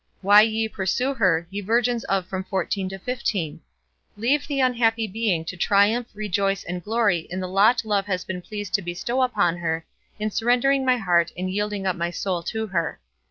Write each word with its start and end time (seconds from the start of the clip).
Why 0.21 0.41
ye 0.41 0.67
pursue 0.67 1.13
her, 1.13 1.45
ye 1.51 1.61
virgins 1.61 2.03
of 2.05 2.25
from 2.25 2.43
fourteen 2.43 2.89
to 2.89 2.97
fifteen? 2.97 3.61
Leave 4.17 4.47
the 4.47 4.59
unhappy 4.59 5.05
being 5.05 5.45
to 5.45 5.55
triumph, 5.55 6.07
rejoice 6.15 6.63
and 6.63 6.83
glory 6.83 7.27
in 7.29 7.39
the 7.39 7.47
lot 7.47 7.85
love 7.85 8.07
has 8.07 8.23
been 8.25 8.41
pleased 8.41 8.73
to 8.73 8.81
bestow 8.81 9.21
upon 9.21 9.57
her 9.57 9.85
in 10.19 10.31
surrendering 10.31 10.83
my 10.83 10.97
heart 10.97 11.31
and 11.37 11.51
yielding 11.53 11.85
up 11.85 11.95
my 11.95 12.09
soul 12.09 12.41
to 12.41 12.65
her. 12.65 12.99